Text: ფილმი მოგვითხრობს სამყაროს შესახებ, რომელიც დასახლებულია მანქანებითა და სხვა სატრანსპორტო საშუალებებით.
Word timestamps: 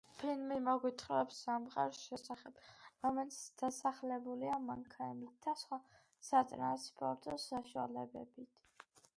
ფილმი 0.19 0.55
მოგვითხრობს 0.67 1.41
სამყაროს 1.47 1.99
შესახებ, 2.05 2.61
რომელიც 3.07 3.37
დასახლებულია 3.63 4.57
მანქანებითა 4.71 5.45
და 5.53 5.63
სხვა 5.65 5.81
სატრანსპორტო 6.31 7.41
საშუალებებით. 7.49 8.61